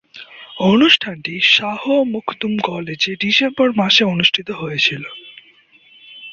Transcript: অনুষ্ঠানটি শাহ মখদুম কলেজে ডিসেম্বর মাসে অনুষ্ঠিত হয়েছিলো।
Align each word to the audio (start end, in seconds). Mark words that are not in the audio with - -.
অনুষ্ঠানটি 0.63 1.33
শাহ 1.51 1.81
মখদুম 2.13 2.53
কলেজে 2.59 3.11
ডিসেম্বর 3.15 3.67
মাসে 3.71 4.03
অনুষ্ঠিত 4.05 4.49
হয়েছিলো। 4.51 5.09